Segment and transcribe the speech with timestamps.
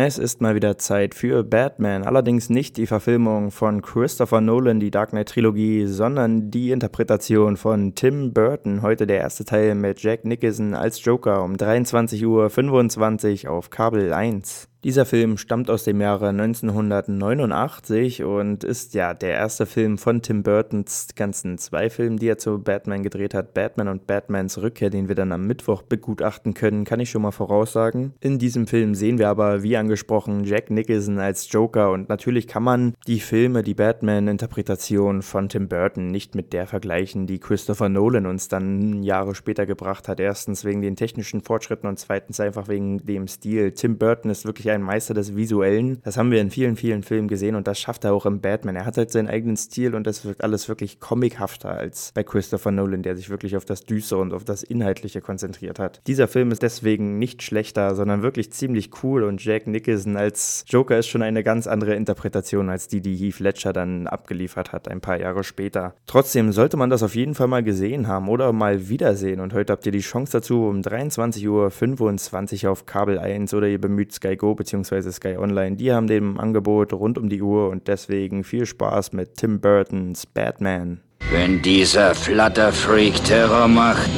[0.00, 4.92] Es ist mal wieder Zeit für Batman, allerdings nicht die Verfilmung von Christopher Nolan, die
[4.92, 8.82] Dark Knight Trilogie, sondern die Interpretation von Tim Burton.
[8.82, 14.68] Heute der erste Teil mit Jack Nicholson als Joker um 23.25 Uhr auf Kabel 1.
[14.88, 20.42] Dieser Film stammt aus dem Jahre 1989 und ist ja der erste Film von Tim
[20.42, 23.52] Burtons ganzen zwei Filmen, die er zu Batman gedreht hat.
[23.52, 27.32] Batman und Batmans Rückkehr, den wir dann am Mittwoch begutachten können, kann ich schon mal
[27.32, 28.14] voraussagen.
[28.20, 32.62] In diesem Film sehen wir aber, wie angesprochen, Jack Nicholson als Joker und natürlich kann
[32.62, 38.24] man die Filme, die Batman-Interpretation von Tim Burton nicht mit der vergleichen, die Christopher Nolan
[38.24, 40.18] uns dann Jahre später gebracht hat.
[40.18, 43.72] Erstens wegen den technischen Fortschritten und zweitens einfach wegen dem Stil.
[43.72, 46.00] Tim Burton ist wirklich ein Meister des Visuellen.
[46.04, 48.76] Das haben wir in vielen, vielen Filmen gesehen und das schafft er auch im Batman.
[48.76, 52.70] Er hat halt seinen eigenen Stil und das wirkt alles wirklich comichafter als bei Christopher
[52.70, 56.00] Nolan, der sich wirklich auf das Düstere und auf das Inhaltliche konzentriert hat.
[56.06, 60.98] Dieser Film ist deswegen nicht schlechter, sondern wirklich ziemlich cool und Jack Nicholson als Joker
[60.98, 65.00] ist schon eine ganz andere Interpretation als die, die Heath Ledger dann abgeliefert hat, ein
[65.00, 65.94] paar Jahre später.
[66.06, 69.72] Trotzdem sollte man das auf jeden Fall mal gesehen haben oder mal wiedersehen und heute
[69.72, 74.36] habt ihr die Chance dazu um 23.25 Uhr auf Kabel 1 oder ihr bemüht Sky
[74.36, 75.10] Go bzw.
[75.10, 75.76] Sky Online.
[75.76, 80.26] Die haben den Angebot rund um die Uhr und deswegen viel Spaß mit Tim Burtons
[80.26, 81.00] Batman.
[81.30, 84.10] Wenn dieser Flutterfreak Terror macht,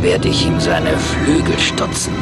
[0.00, 2.12] werde ich ihm seine Flügel stutzen.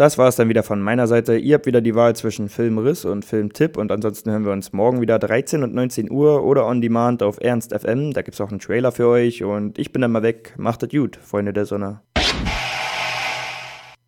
[0.00, 1.36] Das war es dann wieder von meiner Seite.
[1.36, 5.02] Ihr habt wieder die Wahl zwischen Filmriss und Filmtipp und ansonsten hören wir uns morgen
[5.02, 8.14] wieder 13 und 19 Uhr oder on demand auf Ernst FM.
[8.14, 10.54] Da gibt es auch einen Trailer für euch und ich bin dann mal weg.
[10.56, 12.00] Macht es gut, Freunde der Sonne.